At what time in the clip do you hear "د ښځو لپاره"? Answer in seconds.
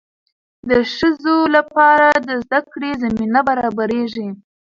0.69-2.07